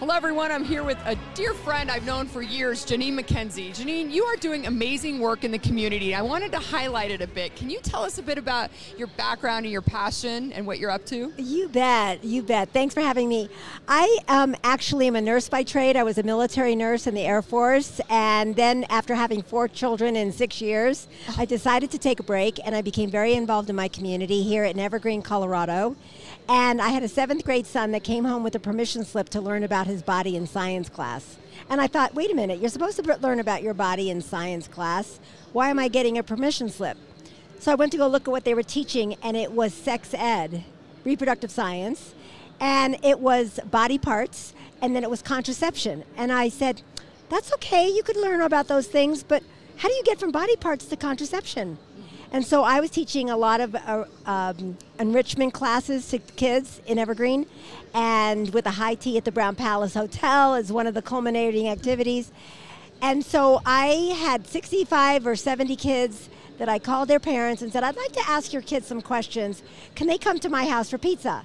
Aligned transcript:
Hello, 0.00 0.14
everyone. 0.14 0.50
I'm 0.50 0.64
here 0.64 0.82
with 0.82 0.96
a 1.04 1.14
dear 1.34 1.52
friend 1.52 1.90
I've 1.90 2.06
known 2.06 2.26
for 2.26 2.40
years, 2.40 2.86
Joneen 2.86 3.12
Mackenzie. 3.12 3.70
Joneen, 3.70 4.10
you 4.10 4.24
are 4.24 4.36
doing 4.36 4.66
amazing 4.66 5.20
work 5.20 5.44
in 5.44 5.50
the 5.50 5.58
community. 5.58 6.14
I 6.14 6.22
wanted 6.22 6.52
to 6.52 6.58
highlight 6.58 7.10
it 7.10 7.20
a 7.20 7.26
bit. 7.26 7.54
Can 7.54 7.68
you 7.68 7.80
tell 7.80 8.02
us 8.02 8.16
a 8.16 8.22
bit 8.22 8.38
about 8.38 8.70
your 8.96 9.08
background 9.08 9.66
and 9.66 9.72
your 9.72 9.82
passion 9.82 10.54
and 10.54 10.66
what 10.66 10.78
you're 10.78 10.90
up 10.90 11.04
to? 11.08 11.34
You 11.36 11.68
bet. 11.68 12.24
You 12.24 12.42
bet. 12.42 12.70
Thanks 12.70 12.94
for 12.94 13.02
having 13.02 13.28
me. 13.28 13.50
I 13.88 14.20
um, 14.28 14.56
actually 14.64 15.06
am 15.06 15.16
a 15.16 15.20
nurse 15.20 15.50
by 15.50 15.64
trade. 15.64 15.96
I 15.96 16.02
was 16.02 16.16
a 16.16 16.22
military 16.22 16.74
nurse 16.74 17.06
in 17.06 17.12
the 17.12 17.26
Air 17.26 17.42
Force. 17.42 18.00
And 18.08 18.56
then, 18.56 18.86
after 18.88 19.14
having 19.14 19.42
four 19.42 19.68
children 19.68 20.16
in 20.16 20.32
six 20.32 20.62
years, 20.62 21.08
I 21.36 21.44
decided 21.44 21.90
to 21.90 21.98
take 21.98 22.20
a 22.20 22.22
break 22.22 22.58
and 22.64 22.74
I 22.74 22.80
became 22.80 23.10
very 23.10 23.34
involved 23.34 23.68
in 23.68 23.76
my 23.76 23.88
community 23.88 24.42
here 24.42 24.64
in 24.64 24.78
Evergreen, 24.78 25.20
Colorado. 25.20 25.94
And 26.48 26.80
I 26.80 26.88
had 26.88 27.02
a 27.02 27.08
seventh 27.08 27.44
grade 27.44 27.66
son 27.66 27.92
that 27.92 28.02
came 28.02 28.24
home 28.24 28.42
with 28.42 28.54
a 28.54 28.58
permission 28.58 29.04
slip 29.04 29.28
to 29.28 29.42
learn 29.42 29.62
about 29.62 29.89
his 29.90 30.02
body 30.02 30.36
in 30.36 30.46
science 30.46 30.88
class. 30.88 31.36
And 31.68 31.80
I 31.80 31.86
thought, 31.86 32.14
wait 32.14 32.30
a 32.30 32.34
minute, 32.34 32.60
you're 32.60 32.70
supposed 32.70 33.02
to 33.02 33.16
learn 33.18 33.40
about 33.40 33.62
your 33.62 33.74
body 33.74 34.10
in 34.10 34.22
science 34.22 34.66
class. 34.66 35.20
Why 35.52 35.68
am 35.68 35.78
I 35.78 35.88
getting 35.88 36.18
a 36.18 36.22
permission 36.22 36.68
slip? 36.68 36.96
So 37.58 37.70
I 37.70 37.74
went 37.74 37.92
to 37.92 37.98
go 37.98 38.08
look 38.08 38.26
at 38.26 38.30
what 38.30 38.44
they 38.44 38.54
were 38.54 38.62
teaching, 38.62 39.16
and 39.22 39.36
it 39.36 39.52
was 39.52 39.74
sex 39.74 40.14
ed, 40.14 40.64
reproductive 41.04 41.50
science, 41.50 42.14
and 42.58 42.96
it 43.04 43.20
was 43.20 43.60
body 43.70 43.98
parts, 43.98 44.54
and 44.80 44.96
then 44.96 45.04
it 45.04 45.10
was 45.10 45.22
contraception. 45.22 46.04
And 46.16 46.32
I 46.32 46.48
said, 46.48 46.82
that's 47.28 47.52
okay, 47.54 47.88
you 47.88 48.02
could 48.02 48.16
learn 48.16 48.40
about 48.40 48.66
those 48.68 48.86
things, 48.86 49.22
but 49.22 49.42
how 49.76 49.88
do 49.88 49.94
you 49.94 50.02
get 50.04 50.18
from 50.18 50.30
body 50.30 50.56
parts 50.56 50.86
to 50.86 50.96
contraception? 50.96 51.78
And 52.32 52.44
so 52.44 52.62
I 52.62 52.78
was 52.78 52.90
teaching 52.90 53.28
a 53.28 53.36
lot 53.36 53.60
of 53.60 53.74
uh, 53.74 54.04
um, 54.24 54.78
enrichment 55.00 55.52
classes 55.52 56.08
to 56.10 56.18
kids 56.18 56.80
in 56.86 56.98
Evergreen, 56.98 57.46
and 57.92 58.52
with 58.54 58.66
a 58.66 58.70
high 58.70 58.94
tea 58.94 59.16
at 59.16 59.24
the 59.24 59.32
Brown 59.32 59.56
Palace 59.56 59.94
Hotel 59.94 60.54
as 60.54 60.72
one 60.72 60.86
of 60.86 60.94
the 60.94 61.02
culminating 61.02 61.68
activities. 61.68 62.30
And 63.02 63.24
so 63.24 63.60
I 63.66 64.14
had 64.18 64.46
65 64.46 65.26
or 65.26 65.34
70 65.34 65.74
kids 65.74 66.28
that 66.58 66.68
I 66.68 66.78
called 66.78 67.08
their 67.08 67.18
parents 67.18 67.62
and 67.62 67.72
said, 67.72 67.82
I'd 67.82 67.96
like 67.96 68.12
to 68.12 68.22
ask 68.28 68.52
your 68.52 68.62
kids 68.62 68.86
some 68.86 69.00
questions. 69.00 69.62
Can 69.94 70.06
they 70.06 70.18
come 70.18 70.38
to 70.40 70.48
my 70.48 70.66
house 70.66 70.90
for 70.90 70.98
pizza? 70.98 71.44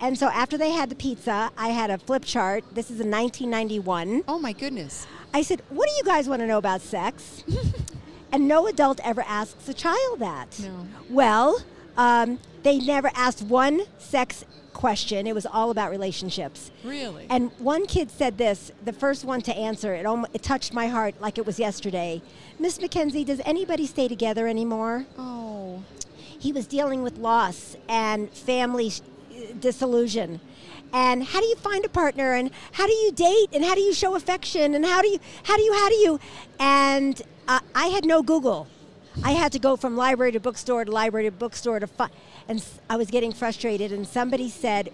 And 0.00 0.18
so 0.18 0.28
after 0.28 0.58
they 0.58 0.70
had 0.70 0.88
the 0.88 0.94
pizza, 0.96 1.50
I 1.56 1.68
had 1.68 1.90
a 1.90 1.98
flip 1.98 2.24
chart. 2.24 2.64
This 2.72 2.90
is 2.90 3.00
in 3.00 3.10
1991. 3.10 4.24
Oh 4.26 4.38
my 4.38 4.52
goodness. 4.52 5.06
I 5.32 5.42
said, 5.42 5.62
What 5.68 5.88
do 5.88 5.94
you 5.96 6.04
guys 6.04 6.28
want 6.28 6.40
to 6.40 6.46
know 6.46 6.58
about 6.58 6.80
sex? 6.80 7.44
and 8.36 8.46
no 8.46 8.66
adult 8.66 9.00
ever 9.02 9.24
asks 9.26 9.66
a 9.66 9.72
child 9.72 10.18
that. 10.18 10.60
No. 10.60 10.86
Well, 11.08 11.64
um, 11.96 12.38
they 12.64 12.78
never 12.78 13.10
asked 13.14 13.40
one 13.40 13.80
sex 13.96 14.44
question. 14.74 15.26
It 15.26 15.34
was 15.34 15.46
all 15.46 15.70
about 15.70 15.90
relationships. 15.90 16.70
Really? 16.84 17.26
And 17.30 17.50
one 17.58 17.86
kid 17.86 18.10
said 18.10 18.36
this, 18.36 18.72
the 18.84 18.92
first 18.92 19.24
one 19.24 19.40
to 19.40 19.56
answer, 19.56 19.94
it, 19.94 20.04
almost, 20.04 20.34
it 20.34 20.42
touched 20.42 20.74
my 20.74 20.86
heart 20.86 21.18
like 21.18 21.38
it 21.38 21.46
was 21.46 21.58
yesterday. 21.58 22.20
Miss 22.58 22.78
Mackenzie, 22.78 23.24
does 23.24 23.40
anybody 23.46 23.86
stay 23.86 24.06
together 24.06 24.46
anymore? 24.46 25.06
oh. 25.18 25.82
He 26.38 26.52
was 26.52 26.66
dealing 26.66 27.02
with 27.02 27.16
loss 27.16 27.76
and 27.88 28.30
family 28.30 28.92
uh, 29.32 29.54
disillusion. 29.58 30.40
And 30.92 31.24
how 31.24 31.40
do 31.40 31.46
you 31.46 31.56
find 31.56 31.82
a 31.86 31.88
partner? 31.88 32.34
And 32.34 32.50
how 32.72 32.86
do 32.86 32.92
you 32.92 33.10
date? 33.12 33.48
And 33.54 33.64
how 33.64 33.74
do 33.74 33.80
you 33.80 33.94
show 33.94 34.14
affection? 34.14 34.74
And 34.74 34.84
how 34.84 35.00
do 35.00 35.08
you, 35.08 35.18
how 35.44 35.56
do 35.56 35.62
you, 35.62 35.72
how 35.72 35.88
do 35.88 35.94
you? 35.94 36.20
And 36.60 37.22
uh, 37.48 37.60
I 37.74 37.86
had 37.88 38.04
no 38.04 38.22
Google. 38.22 38.66
I 39.24 39.32
had 39.32 39.52
to 39.52 39.58
go 39.58 39.76
from 39.76 39.96
library 39.96 40.32
to 40.32 40.40
bookstore 40.40 40.84
to 40.84 40.90
library 40.90 41.24
to 41.26 41.30
bookstore 41.30 41.78
to 41.80 41.86
find, 41.86 42.12
and 42.48 42.62
I 42.90 42.96
was 42.96 43.10
getting 43.10 43.32
frustrated. 43.32 43.90
And 43.92 44.06
somebody 44.06 44.50
said, 44.50 44.92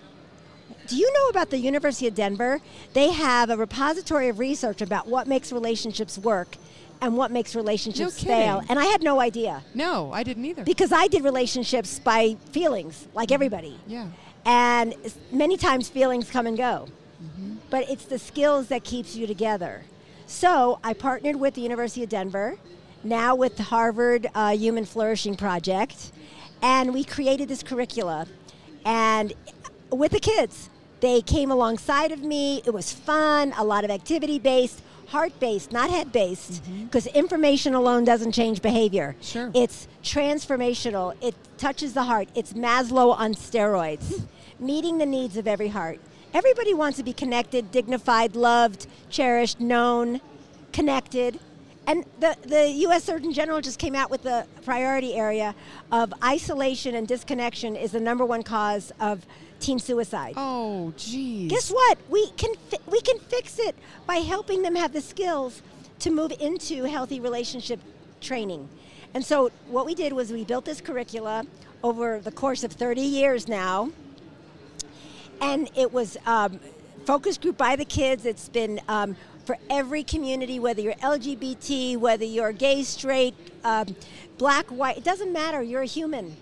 "Do 0.87 0.97
you 0.97 1.13
know 1.13 1.29
about 1.29 1.51
the 1.51 1.59
University 1.59 2.07
of 2.07 2.15
Denver? 2.15 2.61
They 2.93 3.11
have 3.11 3.51
a 3.51 3.57
repository 3.57 4.29
of 4.29 4.39
research 4.39 4.81
about 4.81 5.09
what 5.09 5.27
makes 5.27 5.51
relationships 5.53 6.19
work 6.19 6.57
and 7.01 7.17
what 7.17 7.33
makes 7.33 7.57
relationships 7.57 8.15
kidding. 8.19 8.29
fail." 8.29 8.63
And 8.69 8.79
I 8.79 8.85
had 8.85 9.03
no 9.03 9.19
idea 9.21 9.65
No, 9.75 10.13
I 10.13 10.23
didn't 10.23 10.45
either. 10.45 10.63
because 10.63 10.93
I 10.93 11.09
did 11.09 11.25
relationships 11.25 11.99
by 11.99 12.37
feelings, 12.53 13.09
like 13.15 13.33
everybody. 13.33 13.77
yeah. 13.89 14.07
And 14.45 14.95
many 15.31 15.57
times 15.57 15.89
feelings 15.89 16.31
come 16.31 16.47
and 16.47 16.57
go. 16.57 16.87
But 17.71 17.89
it's 17.89 18.05
the 18.05 18.19
skills 18.19 18.67
that 18.69 18.83
keeps 18.85 19.15
you 19.17 19.27
together. 19.27 19.85
So 20.33 20.81
I 20.83 20.95
partnered 20.95 21.37
with 21.37 21.55
the 21.55 21.61
University 21.61 22.03
of 22.03 22.09
Denver, 22.09 22.57
now 23.05 23.35
with 23.35 23.59
the 23.59 23.65
Harvard 23.65 24.29
uh, 24.35 24.57
Human 24.57 24.87
Flourishing 24.87 25.37
Project, 25.37 26.11
and 26.63 26.95
we 26.95 27.05
created 27.05 27.49
this 27.49 27.63
curricula. 27.63 28.27
And 28.87 29.35
with 29.91 30.11
the 30.13 30.19
kids, 30.19 30.71
they 31.01 31.21
came 31.21 31.51
alongside 31.51 32.13
of 32.13 32.25
me. 32.25 32.63
It 32.65 32.73
was 32.73 32.93
fun, 32.93 33.53
a 33.59 33.63
lot 33.63 33.85
of 33.85 33.91
activity 33.91 34.39
based, 34.39 34.81
heart 35.09 35.39
based, 35.39 35.71
not 35.71 35.91
head 35.91 36.13
based, 36.13 36.63
because 36.85 37.07
information 37.09 37.75
alone 37.75 38.05
doesn't 38.05 38.33
change 38.33 38.63
behavior. 38.63 39.15
Sure. 39.21 39.51
It's 39.55 39.87
transformational. 40.03 41.15
It 41.21 41.35
touches 41.59 41.93
the 41.93 42.05
heart. 42.05 42.29
It's 42.35 42.55
Maslow 42.55 43.15
on 43.15 43.35
steroids, 43.35 44.23
meeting 44.59 44.97
the 44.97 45.07
needs 45.07 45.37
of 45.37 45.47
every 45.47 45.69
heart. 45.69 46.01
Everybody 46.35 46.73
wants 46.73 46.97
to 46.97 47.05
be 47.05 47.13
connected, 47.13 47.71
dignified, 47.71 48.35
loved, 48.37 48.87
cherished, 49.11 49.61
known, 49.61 50.21
connected. 50.73 51.39
And 51.87 52.05
the, 52.21 52.37
the 52.43 52.71
U.S. 52.71 53.05
Surgeon 53.05 53.33
General 53.33 53.61
just 53.61 53.79
came 53.79 53.95
out 53.95 54.11
with 54.11 54.23
the 54.23 54.47
priority 54.65 55.15
area 55.15 55.55
of 55.91 56.15
isolation 56.25 56.95
and 56.95 57.07
disconnection 57.07 57.77
is 57.77 57.93
the 57.93 58.01
number 58.01 58.25
one 58.25 58.43
cause 58.43 58.93
of 59.01 59.27
teen 59.61 59.79
suicide. 59.79 60.35
Oh, 60.37 60.93
geez. 60.97 61.51
Guess 61.51 61.71
what? 61.71 61.99
We 62.09 62.31
can 62.31 62.55
fi- 62.71 62.79
we 62.87 63.01
can 63.01 63.19
fix 63.19 63.59
it 63.59 63.77
by 64.07 64.17
helping 64.17 64.63
them 64.63 64.75
have 64.75 64.93
the 64.93 65.01
skills 65.01 65.61
to 66.01 66.11
move 66.11 66.33
into 66.41 66.85
healthy 66.85 67.21
relationship 67.21 67.81
training. 68.21 68.69
And 69.15 69.25
so 69.25 69.51
what 69.69 69.85
we 69.85 69.95
did 69.95 70.13
was 70.13 70.33
we 70.33 70.45
built 70.45 70.65
this 70.65 70.81
curricula 70.81 71.45
over 71.83 72.21
the 72.21 72.33
course 72.33 72.65
of 72.65 72.73
30 72.73 73.01
years 73.01 73.49
now, 73.49 73.91
and 75.43 75.69
it 75.77 75.93
was 75.93 76.17
um, 76.25 76.59
focus 77.05 77.37
group 77.37 77.59
by 77.59 77.77
the 77.77 77.85
kids. 77.85 78.25
It's 78.25 78.49
been 78.49 78.81
um, 78.89 79.17
for 79.45 79.59
every 79.69 80.05
community, 80.05 80.59
whether 80.61 80.81
you're 80.81 80.95
LGBT, 80.95 81.97
whether 81.99 82.25
you're 82.25 82.53
gay, 82.53 82.83
straight, 82.85 83.35
um, 83.65 83.95
black, 84.39 84.67
white. 84.69 84.97
It 84.97 85.05
doesn't 85.05 85.33
matter. 85.33 85.61
You're 85.61 85.83
a 85.83 85.87
human, 85.87 86.37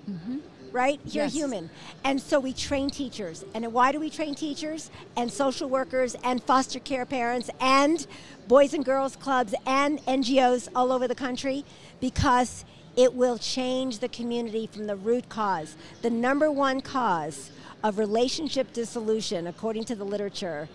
right? 0.71 1.01
You're 1.07 1.25
Yes. 1.25 1.35
a 1.35 1.37
human. 1.39 1.71
And 2.05 2.21
so 2.21 2.39
we 2.39 2.53
train 2.53 2.91
teachers. 2.91 3.43
And 3.55 3.73
why 3.73 3.91
do 3.91 3.99
we 3.99 4.11
train 4.11 4.35
teachers 4.35 4.91
and 5.17 5.33
social 5.33 5.69
workers 5.69 6.15
and 6.23 6.43
foster 6.43 6.79
care 6.79 7.07
parents 7.07 7.49
and 7.59 8.07
boys 8.49 8.75
and 8.75 8.85
girls 8.85 9.17
clubs 9.17 9.55
and 9.67 9.99
NGOs 10.07 10.69
all 10.77 10.93
over 10.93 11.09
the 11.09 11.15
country? 11.15 11.65
Because 12.01 12.67
it 12.97 13.15
will 13.15 13.39
change 13.39 14.01
the 14.01 14.09
community 14.09 14.67
from 14.67 14.87
the 14.87 14.97
root 14.97 15.29
cause. 15.31 15.77
The 16.03 16.11
number 16.11 16.51
one 16.51 16.83
cause 16.83 17.51
of 17.83 17.99
relationship 17.99 18.73
dissolution, 18.73 19.47
according 19.47 19.85
to 19.85 19.95
the 19.95 20.05
literature, 20.05 20.69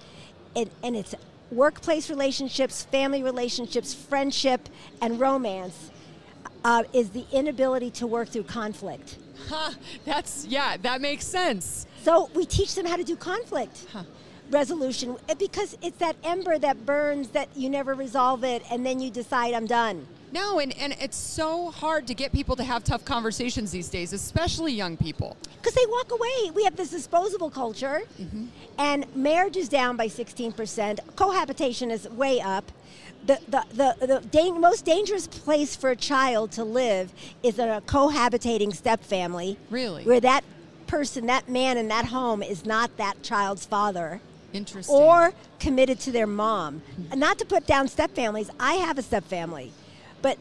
it, 0.55 0.71
and 0.83 0.95
it's 0.95 1.13
workplace 1.51 2.09
relationships, 2.09 2.83
family 2.85 3.23
relationships, 3.23 3.93
friendship, 3.93 4.67
and 5.01 5.19
romance, 5.19 5.91
uh, 6.63 6.83
is 6.93 7.11
the 7.11 7.25
inability 7.31 7.91
to 7.91 8.07
work 8.07 8.27
through 8.29 8.43
conflict. 8.43 9.17
Huh, 9.47 9.71
that's, 10.05 10.45
yeah, 10.45 10.77
that 10.77 11.01
makes 11.01 11.25
sense. 11.25 11.85
So 12.01 12.29
we 12.33 12.45
teach 12.45 12.73
them 12.75 12.85
how 12.85 12.95
to 12.95 13.03
do 13.03 13.16
conflict 13.16 13.85
Huh. 13.91 14.03
resolution 14.49 15.17
uh, 15.29 15.35
because 15.35 15.77
it's 15.81 15.97
that 15.97 16.16
ember 16.23 16.57
that 16.57 16.85
burns 16.85 17.29
that 17.29 17.49
you 17.55 17.69
never 17.69 17.93
resolve 17.93 18.43
it 18.43 18.63
and 18.72 18.85
then 18.85 18.99
you 18.99 19.11
decide 19.11 19.53
I'm 19.53 19.67
done. 19.67 20.07
No, 20.35 20.59
and, 20.59 20.78
and 20.78 20.94
it's 21.00 21.16
so 21.16 21.72
hard 21.72 22.07
to 22.07 22.13
get 22.13 22.34
people 22.34 22.58
to 22.58 22.64
have 22.66 22.84
tough 22.84 23.05
conversations 23.05 23.72
these 23.72 23.87
days, 23.87 24.11
especially 24.11 24.73
young 24.73 24.97
people. 24.97 25.37
Because 25.55 25.73
they 25.76 25.85
walk 25.87 26.11
away. 26.11 26.52
We 26.53 26.66
have 26.66 26.76
this 26.76 26.90
disposable 26.90 27.49
culture, 27.49 28.02
mm-hmm. 28.20 28.47
and 28.78 29.16
marriage 29.16 29.55
is 29.55 29.70
down 29.70 29.96
by 29.96 30.08
16%. 30.08 30.99
Cohabitation 31.16 31.90
is 31.90 32.09
way 32.09 32.41
up. 32.41 32.70
The, 33.26 33.40
the, 33.47 33.64
the, 33.72 34.20
the 34.29 34.52
most 34.59 34.84
dangerous 34.84 35.26
place 35.26 35.73
for 35.73 35.91
a 35.91 35.96
child 35.96 36.52
to 36.52 36.66
live 36.66 37.14
is 37.41 37.58
in 37.58 37.70
a 37.70 37.79
cohabitating 37.79 38.76
step 38.76 39.05
family. 39.05 39.58
Really? 39.70 40.03
Where 40.03 40.20
that 40.20 40.43
person, 40.85 41.28
that 41.28 41.47
man 41.47 41.78
in 41.78 41.87
that 41.87 42.08
home 42.08 42.43
is 42.43 42.66
not 42.66 42.97
that 42.97 43.23
child's 43.23 43.66
father. 43.66 44.20
Interesting. 44.52 44.96
or 44.96 45.34
committed 45.59 45.99
to 46.02 46.11
their 46.11 46.28
mom. 46.28 46.82
Mm-hmm. 46.99 47.20
Not 47.20 47.40
to 47.40 47.46
put 47.46 47.66
down 47.66 47.87
step 47.87 48.11
families. 48.11 48.49
I 48.59 48.76
have 48.76 48.97
a 48.97 49.02
step 49.02 49.26
family, 49.26 49.73
but 50.22 50.38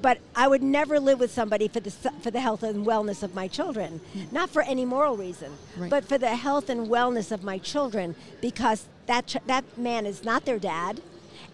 but 0.00 0.18
I 0.34 0.48
would 0.48 0.62
never 0.62 0.98
live 0.98 1.20
with 1.20 1.30
somebody 1.30 1.68
for 1.68 1.80
the 1.80 1.90
for 1.90 2.30
the 2.30 2.40
health 2.40 2.62
and 2.62 2.86
wellness 2.86 3.22
of 3.22 3.34
my 3.34 3.48
children. 3.48 4.00
Mm. 4.14 4.32
Not 4.32 4.50
for 4.50 4.62
any 4.62 4.84
moral 4.84 5.16
reason, 5.16 5.52
Right. 5.76 5.90
but 5.90 6.04
for 6.04 6.16
the 6.18 6.34
health 6.36 6.68
and 6.70 6.88
wellness 6.88 7.30
of 7.30 7.42
my 7.42 7.58
children 7.58 8.14
because 8.40 8.86
that 9.06 9.26
ch- 9.26 9.36
that 9.46 9.64
man 9.76 10.06
is 10.06 10.24
not 10.24 10.44
their 10.44 10.58
dad, 10.58 11.00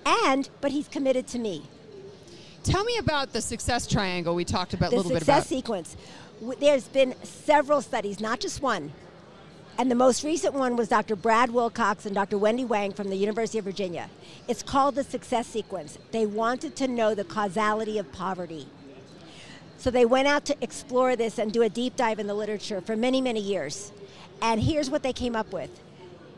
and 0.07 0.49
but 0.61 0.71
he's 0.73 0.89
committed 0.89 1.27
to 1.29 1.39
me. 1.39 1.63
Tell 2.63 2.85
me 2.85 2.97
about 2.99 3.33
the 3.33 3.43
success 3.43 3.87
triangle 3.87 4.35
we 4.35 4.45
talked 4.45 4.73
about 4.75 4.93
a 4.93 4.97
little 4.97 5.11
bit 5.11 5.23
about. 5.23 5.27
The 5.27 5.43
success 5.43 5.49
sequence. 5.49 5.97
There's 6.61 6.89
been 6.89 7.15
several 7.23 7.83
studies, 7.83 8.21
not 8.21 8.41
just 8.41 8.63
one. 8.63 8.93
And 9.77 9.91
the 9.91 9.97
most 9.97 10.23
recent 10.23 10.55
one 10.55 10.77
was 10.77 10.89
Dr. 10.89 11.17
Brad 11.17 11.51
Wilcox 11.51 12.07
and 12.07 12.15
Dr. 12.15 12.39
Wendy 12.39 12.65
Wang 12.65 12.93
from 12.93 13.11
the 13.11 13.17
University 13.17 13.59
of 13.59 13.65
Virginia. 13.65 14.09
It's 14.47 14.63
called 14.63 14.95
the 14.95 15.03
success 15.03 15.49
sequence. 15.49 15.99
They 16.13 16.27
wanted 16.27 16.77
to 16.77 16.87
know 16.87 17.15
the 17.15 17.25
causality 17.25 17.99
of 17.99 18.11
poverty. 18.13 18.69
So 19.79 19.91
they 19.91 20.07
went 20.07 20.29
out 20.29 20.45
to 20.47 20.57
explore 20.61 21.17
this 21.17 21.39
and 21.39 21.53
do 21.53 21.63
a 21.63 21.69
deep 21.69 21.97
dive 21.97 22.21
in 22.21 22.29
the 22.29 22.35
literature 22.35 22.81
for 22.81 22.95
many, 22.95 23.21
many 23.21 23.41
years. 23.41 23.93
And 24.41 24.63
here's 24.63 24.91
what 24.91 25.03
they 25.03 25.13
came 25.13 25.35
up 25.35 25.53
with 25.53 25.71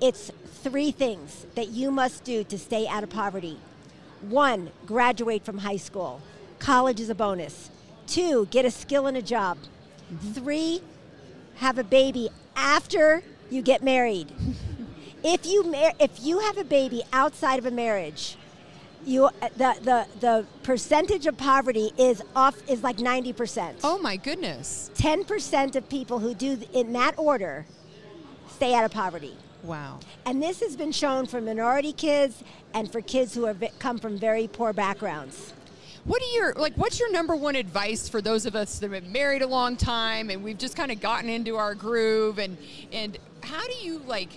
it's 0.00 0.30
three 0.62 0.90
things 0.90 1.46
that 1.54 1.68
you 1.68 1.90
must 1.90 2.24
do 2.24 2.42
to 2.44 2.58
stay 2.58 2.86
out 2.86 3.02
of 3.02 3.10
poverty. 3.10 3.58
One, 4.22 4.70
graduate 4.86 5.44
from 5.44 5.58
high 5.58 5.76
school. 5.76 6.20
College 6.58 7.00
is 7.00 7.10
a 7.10 7.14
bonus. 7.14 7.70
Two, 8.06 8.46
get 8.46 8.64
a 8.64 8.70
skill 8.70 9.06
and 9.06 9.16
a 9.16 9.22
job. 9.22 9.58
Three, 10.34 10.80
have 11.56 11.78
a 11.78 11.84
baby 11.84 12.28
after 12.54 13.22
you 13.50 13.62
get 13.62 13.82
married. 13.82 14.32
if 15.24 15.46
you 15.46 15.64
mar- 15.64 15.94
if 15.98 16.22
you 16.22 16.40
have 16.40 16.58
a 16.58 16.64
baby 16.64 17.02
outside 17.12 17.58
of 17.58 17.66
a 17.66 17.70
marriage, 17.70 18.36
you 19.04 19.28
the, 19.56 19.74
the 19.82 20.06
the 20.20 20.46
percentage 20.62 21.26
of 21.26 21.36
poverty 21.36 21.92
is 21.98 22.22
off 22.34 22.56
is 22.68 22.82
like 22.82 22.96
90%. 22.96 23.80
Oh 23.84 23.98
my 23.98 24.16
goodness. 24.16 24.90
10% 24.96 25.76
of 25.76 25.88
people 25.88 26.18
who 26.18 26.34
do 26.34 26.58
in 26.72 26.92
that 26.92 27.18
order 27.18 27.66
stay 28.48 28.74
out 28.74 28.84
of 28.84 28.90
poverty. 28.90 29.36
Wow. 29.62 30.00
And 30.24 30.42
this 30.42 30.60
has 30.60 30.76
been 30.76 30.92
shown 30.92 31.26
for 31.26 31.40
minority 31.40 31.92
kids 31.92 32.42
and 32.72 32.90
for 32.90 33.00
kids 33.00 33.34
who 33.34 33.44
have 33.44 33.62
come 33.78 33.98
from 33.98 34.16
very 34.16 34.48
poor 34.48 34.72
backgrounds. 34.72 35.52
What 36.06 36.22
are 36.22 36.34
your 36.36 36.54
like? 36.54 36.74
What's 36.76 37.00
your 37.00 37.10
number 37.10 37.34
one 37.34 37.56
advice 37.56 38.08
for 38.08 38.22
those 38.22 38.46
of 38.46 38.54
us 38.54 38.78
that 38.78 38.92
have 38.92 39.02
been 39.02 39.12
married 39.12 39.42
a 39.42 39.46
long 39.46 39.76
time 39.76 40.30
and 40.30 40.44
we've 40.44 40.56
just 40.56 40.76
kind 40.76 40.92
of 40.92 41.00
gotten 41.00 41.28
into 41.28 41.56
our 41.56 41.74
groove? 41.74 42.38
And 42.38 42.56
and 42.92 43.18
how 43.42 43.66
do 43.66 43.74
you 43.82 43.98
like 44.06 44.28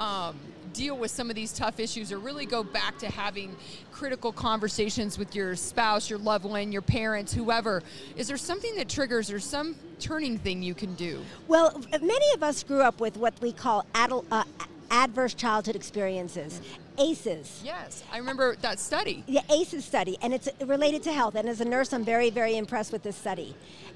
um, 0.00 0.38
deal 0.72 0.96
with 0.96 1.10
some 1.10 1.28
of 1.28 1.36
these 1.36 1.52
tough 1.52 1.80
issues, 1.80 2.12
or 2.12 2.18
really 2.18 2.46
go 2.46 2.62
back 2.62 2.96
to 2.98 3.10
having 3.10 3.54
critical 3.92 4.32
conversations 4.32 5.18
with 5.18 5.34
your 5.34 5.54
spouse, 5.54 6.08
your 6.08 6.18
loved 6.18 6.46
one, 6.46 6.72
your 6.72 6.80
parents, 6.80 7.34
whoever? 7.34 7.82
Is 8.16 8.26
there 8.26 8.38
something 8.38 8.74
that 8.76 8.88
triggers, 8.88 9.30
or 9.30 9.38
some 9.38 9.76
turning 10.00 10.38
thing 10.38 10.62
you 10.62 10.72
can 10.72 10.94
do? 10.94 11.20
Well, 11.46 11.78
many 12.00 12.32
of 12.34 12.42
us 12.42 12.62
grew 12.62 12.80
up 12.80 13.00
with 13.00 13.18
what 13.18 13.38
we 13.42 13.52
call 13.52 13.84
adult, 13.94 14.24
uh, 14.30 14.44
adverse 14.90 15.34
childhood 15.34 15.76
experiences. 15.76 16.62
ACEs. 16.98 17.62
Yes, 17.64 18.02
I 18.12 18.18
remember 18.18 18.56
that 18.56 18.78
study. 18.78 19.24
The 19.26 19.40
ACEs 19.50 19.84
study, 19.84 20.18
and 20.22 20.34
it's 20.34 20.48
related 20.64 21.02
to 21.04 21.12
health. 21.12 21.34
And 21.34 21.48
as 21.48 21.60
a 21.60 21.64
nurse, 21.64 21.92
I'm 21.92 22.04
very, 22.04 22.30
very 22.30 22.56
impressed 22.56 22.92
with 22.92 23.02
this 23.02 23.16
study. 23.16 23.54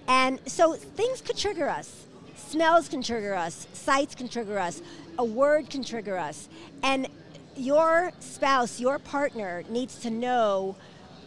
And 0.09 0.41
so 0.47 0.75
things 0.75 1.21
could 1.21 1.37
trigger 1.37 1.69
us. 1.69 2.05
Smells 2.37 2.89
can 2.89 3.03
trigger 3.03 3.35
us. 3.35 3.67
Sights 3.73 4.15
can 4.15 4.29
trigger 4.29 4.59
us. 4.59 4.83
A 5.19 5.25
word 5.25 5.71
can 5.71 5.85
trigger 5.85 6.19
us. 6.19 6.49
And 6.83 7.09
your 7.57 8.13
spouse, 8.21 8.81
your 8.81 8.99
partner, 8.99 9.63
needs 9.69 9.97
to 10.01 10.11
know 10.11 10.77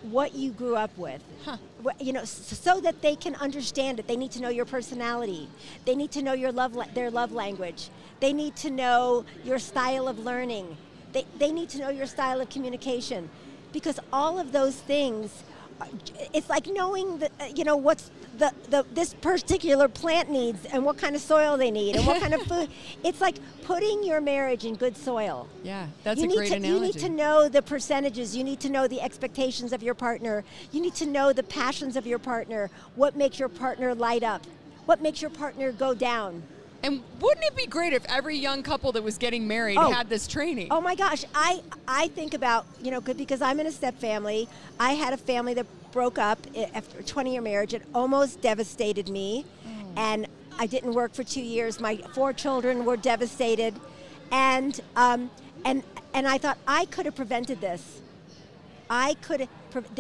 what 0.04 0.36
you 0.36 0.51
grew 0.51 0.75
up 0.75 0.95
with. 0.98 1.24
Huh. 1.44 1.57
You 2.00 2.13
know, 2.13 2.25
so 2.25 2.80
that 2.81 3.01
they 3.01 3.16
can 3.16 3.36
understand 3.36 4.00
it. 4.00 4.07
They 4.07 4.16
need 4.16 4.31
to 4.31 4.42
know 4.42 4.50
your 4.50 4.66
personality. 4.66 5.48
They 5.86 5.95
need 5.95 6.12
to 6.12 6.21
know 6.21 6.33
your 6.33 6.51
love, 6.51 6.78
their 6.94 7.12
love 7.12 7.31
language. 7.31 7.89
They 8.19 8.33
need 8.33 8.56
to 8.57 8.69
know 8.69 9.25
your 9.44 9.60
style 9.60 10.07
of 10.07 10.19
learning. 10.19 10.78
They, 11.15 11.25
they 11.39 11.53
need 11.53 11.69
to 11.69 11.79
know 11.79 11.88
your 11.88 12.07
style 12.07 12.41
of 12.41 12.50
communication 12.50 13.29
because 13.71 14.01
all 14.12 14.38
of 14.38 14.51
those 14.51 14.75
things 14.75 15.44
it's 16.33 16.50
like 16.50 16.67
knowing 16.67 17.19
the, 17.19 17.29
you 17.53 17.63
know 17.63 17.75
what's 17.75 18.12
the, 18.38 18.53
the 18.69 18.85
this 18.94 19.13
particular 19.13 19.88
plant 19.88 20.29
needs 20.29 20.65
and 20.65 20.83
what 20.85 20.97
kind 20.97 21.15
of 21.15 21.21
soil 21.21 21.56
they 21.57 21.71
need 21.71 21.95
and 21.95 22.06
what 22.06 22.21
kind 22.21 22.33
of 22.33 22.41
food. 22.47 22.69
It's 23.03 23.21
like 23.21 23.38
putting 23.63 24.03
your 24.03 24.19
marriage 24.19 24.65
in 24.65 24.75
good 24.75 24.97
soil. 24.97 25.47
Yeah 25.63 25.88
that's 26.03 26.19
you 26.19 26.29
a 26.29 26.35
great 26.35 26.50
to, 26.50 26.56
analogy 26.56 26.75
you 26.75 26.94
need 26.94 27.00
to 27.00 27.09
know 27.09 27.47
the 27.47 27.61
percentages. 27.61 28.35
You 28.35 28.44
need 28.44 28.59
to 28.59 28.69
know 28.69 28.85
the 28.85 29.00
expectations 29.00 29.71
of 29.71 29.81
your 29.81 29.94
partner. 29.94 30.44
You 30.73 30.81
need 30.81 30.95
to 30.95 31.06
know 31.06 31.31
the 31.31 31.44
passions 31.44 31.95
of 31.95 32.06
your 32.06 32.19
partner 32.19 32.69
what 32.95 33.15
makes 33.15 33.39
your 33.39 33.50
partner 33.50 33.95
light 33.95 34.23
up 34.23 34.45
what 34.85 35.01
makes 35.01 35.21
your 35.21 35.31
partner 35.31 35.71
go 35.71 35.94
down 35.94 36.44
and 36.85 37.01
wouldn't 37.19 37.45
it 37.45 37.55
be 37.55 37.65
great 37.65 37.93
if 37.93 38.05
every 38.07 38.37
young 38.37 38.61
couple 38.61 38.91
that 38.91 39.01
was 39.03 39.17
getting 39.17 39.47
married 39.47 39.77
Oh. 39.79 39.91
had 39.91 40.07
this 40.07 40.27
training? 40.27 40.67
Oh 40.69 40.79
my 40.79 40.95
gosh, 40.95 41.25
I 41.33 41.61
I 41.87 42.09
think 42.09 42.33
about 42.33 42.65
you 42.81 42.91
know 42.91 43.01
because 43.01 43.41
I'm 43.41 43.59
in 43.59 43.67
a 43.67 43.71
step 43.71 43.99
family. 43.99 44.47
I 44.79 44.93
had 44.93 45.11
a 45.13 45.17
family 45.17 45.53
that 45.55 45.65
broke 45.91 46.19
up 46.19 46.39
after 46.73 46.99
a 46.99 47.03
20 47.03 47.31
year 47.33 47.41
marriage. 47.41 47.73
It 47.73 47.81
almost 47.93 48.41
devastated 48.41 49.09
me, 49.09 49.45
and 49.97 50.27
I 50.59 50.67
didn't 50.67 50.93
work 50.93 51.13
for 51.13 51.23
two 51.23 51.41
years. 51.41 51.79
My 51.79 51.97
four 52.13 52.33
children 52.33 52.85
were 52.85 52.97
devastated, 52.97 53.73
and 54.31 54.79
um, 54.95 55.31
and 55.63 55.83
and 56.13 56.27
I 56.27 56.37
thought 56.37 56.59
I 56.67 56.85
could 56.85 57.05
have 57.05 57.15
prevented 57.15 57.61
this. 57.61 58.01
I 58.89 59.15
could 59.15 59.39
have 59.39 59.49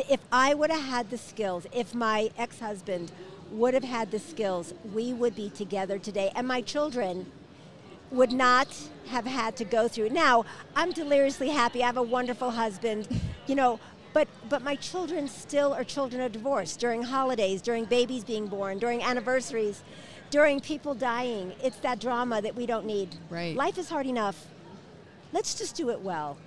if 0.07 0.19
I 0.31 0.53
would 0.53 0.69
have 0.69 0.83
had 0.83 1.09
the 1.09 1.17
skills. 1.17 1.65
If 1.73 1.95
my 1.95 2.29
ex 2.37 2.59
husband 2.59 3.11
would 3.55 3.73
have 3.73 3.83
had 3.83 4.11
the 4.11 4.19
skills, 4.19 4.73
we 4.93 5.13
would 5.13 5.35
be 5.35 5.49
together 5.49 5.97
today, 5.97 6.31
and 6.35 6.47
my 6.47 6.61
children 6.61 7.31
would 8.11 8.31
not 8.31 8.67
have 9.07 9.25
had 9.25 9.55
to 9.57 9.65
go 9.65 9.87
through. 9.87 10.09
Now, 10.09 10.45
I'm 10.75 10.91
deliriously 10.91 11.49
happy. 11.49 11.83
I 11.83 11.87
have 11.87 11.97
a 11.97 12.03
wonderful 12.03 12.51
husband, 12.51 13.07
you 13.47 13.55
know, 13.55 13.79
but 14.13 14.27
but 14.49 14.61
my 14.61 14.75
children 14.75 15.27
still 15.27 15.73
are 15.73 15.83
children 15.83 16.21
of 16.21 16.31
divorce 16.31 16.75
during 16.77 17.03
holidays, 17.03 17.61
during 17.61 17.85
babies 17.85 18.23
being 18.23 18.47
born, 18.47 18.79
during 18.79 19.01
anniversaries, 19.01 19.83
during 20.29 20.59
people 20.59 20.93
dying. 20.93 21.53
It's 21.63 21.77
that 21.77 21.99
drama 21.99 22.41
that 22.41 22.55
we 22.55 22.65
don't 22.65 22.85
need. 22.85 23.15
Right. 23.29 23.55
Life 23.55 23.77
is 23.77 23.89
hard 23.89 24.05
enough. 24.05 24.47
Let's 25.33 25.55
just 25.55 25.75
do 25.75 25.89
it 25.89 25.99
well. 25.99 26.37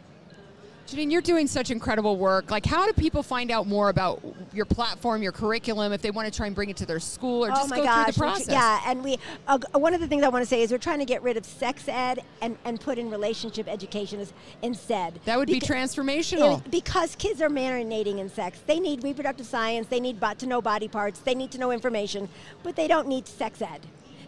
Joneen, 0.89 1.13
you're 1.13 1.21
doing 1.21 1.47
such 1.47 1.71
incredible 1.71 2.17
work. 2.17 2.51
Like, 2.51 2.65
how 2.65 2.87
do 2.87 2.95
people 2.95 3.23
find 3.23 3.51
out 3.51 3.67
more 3.67 3.91
about 3.91 4.23
your 4.55 4.65
platform, 4.65 5.23
your 5.23 5.33
curriculum, 5.33 5.93
if 5.93 6.01
they 6.01 6.11
want 6.11 6.33
to 6.33 6.35
try 6.35 6.47
and 6.47 6.55
bring 6.55 6.71
it 6.71 6.79
to 6.79 6.87
their 6.87 6.99
school 6.99 7.45
or 7.45 7.49
just 7.49 7.67
oh 7.67 7.69
my 7.69 7.77
go 7.77 7.85
gosh, 7.85 8.05
through 8.05 8.13
the 8.13 8.19
process? 8.19 8.49
yeah, 8.49 8.81
and 8.87 9.05
we 9.05 9.19
uh, 9.47 9.59
one 9.75 9.93
of 9.93 10.01
the 10.01 10.07
things 10.07 10.23
I 10.23 10.29
want 10.29 10.43
to 10.43 10.49
say 10.49 10.63
is 10.63 10.73
we're 10.73 10.79
trying 10.79 11.01
to 11.01 11.05
get 11.05 11.23
rid 11.23 11.37
of 11.37 11.45
sex 11.45 11.89
ed 11.89 12.21
and, 12.41 12.57
and 12.65 12.81
put 12.81 12.97
in 12.99 13.11
relationship 13.11 13.69
education 13.69 14.27
instead. 14.63 15.21
That 15.27 15.39
would 15.39 15.49
be 15.49 15.61
transformational. 15.61 16.65
it- 16.65 16.71
because 16.71 17.15
kids 17.17 17.43
are 17.43 17.51
marinating 17.51 18.19
in 18.19 18.31
sex. 18.31 18.61
They 18.67 18.81
need 18.81 19.05
reproductive 19.05 19.47
science. 19.47 19.89
They 19.89 20.01
need 20.01 20.21
to 20.39 20.47
know 20.47 20.63
body 20.63 20.89
parts. 20.89 21.21
They 21.21 21.35
need 21.35 21.51
to 21.51 21.59
know 21.59 21.71
information, 21.71 22.31
but 22.63 22.77
they 22.77 22.89
don't 22.89 23.09
need 23.09 23.29
sex 23.29 23.61
ed. 23.61 23.81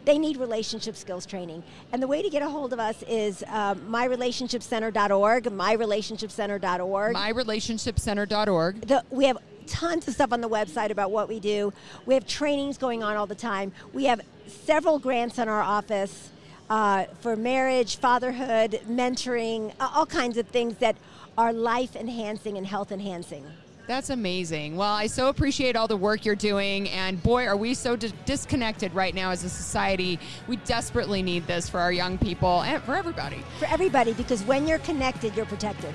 They 0.04 0.18
need 0.18 0.36
relationship 0.38 0.96
skills 0.96 1.26
training. 1.26 1.62
And 1.92 2.02
the 2.02 2.06
way 2.06 2.22
to 2.22 2.30
get 2.30 2.42
a 2.42 2.48
hold 2.48 2.72
of 2.72 2.80
us 2.80 3.02
is 3.08 3.44
um, 3.48 3.80
myrelationshipcenter.org, 3.90 5.44
myrelationshipcenter.org. 5.44 7.14
MyRelationshipCenter.org. 7.16 8.80
the, 8.82 9.04
we 9.10 9.24
have 9.26 9.38
tons 9.66 10.08
of 10.08 10.14
stuff 10.14 10.32
on 10.32 10.40
the 10.40 10.48
website 10.48 10.90
about 10.90 11.10
what 11.10 11.28
we 11.28 11.38
do. 11.38 11.72
We 12.06 12.14
have 12.14 12.26
trainings 12.26 12.78
going 12.78 13.02
on 13.02 13.16
all 13.16 13.26
the 13.26 13.34
time. 13.34 13.72
We 13.92 14.04
have 14.04 14.20
several 14.46 14.98
grants 14.98 15.38
in 15.38 15.48
our 15.48 15.62
office 15.62 16.30
uh, 16.68 17.04
for 17.20 17.36
marriage, 17.36 17.96
fatherhood, 17.96 18.80
mentoring, 18.88 19.72
uh, 19.80 19.90
all 19.94 20.06
kinds 20.06 20.38
of 20.38 20.46
things 20.48 20.76
that 20.78 20.96
are 21.36 21.52
life 21.52 21.96
enhancing 21.96 22.56
and 22.56 22.66
health 22.66 22.92
enhancing. 22.92 23.44
That's 23.90 24.10
amazing. 24.10 24.76
Well, 24.76 24.92
I 24.92 25.08
so 25.08 25.30
appreciate 25.30 25.74
all 25.74 25.88
the 25.88 25.96
work 25.96 26.24
you're 26.24 26.36
doing, 26.36 26.88
and 26.90 27.20
boy, 27.20 27.46
are 27.46 27.56
we 27.56 27.74
so 27.74 27.96
di- 27.96 28.12
disconnected 28.24 28.94
right 28.94 29.12
now 29.12 29.32
as 29.32 29.42
a 29.42 29.48
society. 29.48 30.20
We 30.46 30.58
desperately 30.58 31.22
need 31.22 31.44
this 31.48 31.68
for 31.68 31.80
our 31.80 31.90
young 31.90 32.16
people 32.16 32.62
and 32.62 32.80
for 32.84 32.94
everybody. 32.94 33.42
For 33.58 33.64
everybody, 33.64 34.12
because 34.12 34.44
when 34.44 34.68
you're 34.68 34.78
connected, 34.78 35.34
you're 35.34 35.44
protected. 35.44 35.92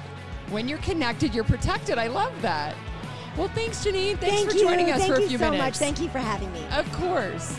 When 0.49 0.67
you're 0.67 0.79
connected, 0.79 1.33
you're 1.33 1.45
protected. 1.45 1.97
I 1.97 2.07
love 2.07 2.33
that. 2.41 2.75
Well, 3.37 3.47
thanks, 3.47 3.85
Joneen. 3.85 4.17
Thanks 4.17 4.35
Thank 4.35 4.49
for 4.51 4.57
you. 4.57 4.63
joining 4.63 4.91
us 4.91 4.99
Thank 4.99 5.13
for 5.13 5.19
a 5.19 5.21
you 5.21 5.29
few 5.29 5.37
so 5.37 5.51
minutes. 5.51 5.63
much. 5.63 5.77
Thank 5.77 6.01
you 6.01 6.09
for 6.09 6.19
having 6.19 6.51
me. 6.51 6.65
Of 6.73 6.91
course. 6.91 7.55